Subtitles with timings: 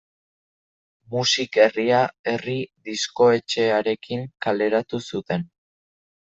[1.15, 1.99] MusikHerria
[2.33, 2.57] herri
[2.89, 5.49] diskoetxearekin kaleratu zuten.